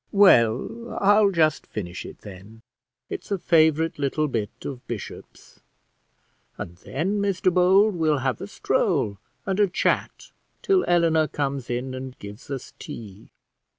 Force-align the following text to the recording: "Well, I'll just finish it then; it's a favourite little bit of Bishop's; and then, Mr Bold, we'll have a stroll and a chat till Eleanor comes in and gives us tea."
"Well, 0.11 0.97
I'll 0.99 1.29
just 1.29 1.67
finish 1.67 2.07
it 2.07 2.21
then; 2.21 2.63
it's 3.07 3.29
a 3.29 3.37
favourite 3.37 3.99
little 3.99 4.27
bit 4.27 4.49
of 4.65 4.83
Bishop's; 4.87 5.59
and 6.57 6.77
then, 6.77 7.21
Mr 7.21 7.53
Bold, 7.53 7.93
we'll 7.93 8.17
have 8.17 8.41
a 8.41 8.47
stroll 8.47 9.19
and 9.45 9.59
a 9.59 9.67
chat 9.67 10.31
till 10.63 10.83
Eleanor 10.87 11.27
comes 11.27 11.69
in 11.69 11.93
and 11.93 12.17
gives 12.17 12.49
us 12.49 12.73
tea." 12.79 13.29